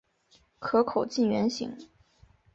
[0.57, 1.77] 壳口近圆形。